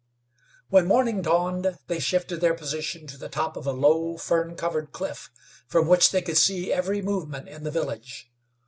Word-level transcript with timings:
When 0.69 0.87
morning 0.87 1.21
dawned 1.21 1.77
they 1.85 1.99
shifted 1.99 2.41
their 2.41 2.55
position 2.55 3.05
to 3.05 3.19
the 3.19 3.29
top 3.29 3.55
of 3.55 3.67
a 3.67 3.71
low, 3.71 4.17
fern 4.17 4.55
covered 4.55 4.91
cliff, 4.91 5.29
from 5.67 5.87
which 5.87 6.09
they 6.09 6.23
could 6.23 6.37
see 6.37 6.73
every 6.73 7.03
movement 7.03 7.47
in 7.47 7.63
the 7.65 7.69
village. 7.69 8.31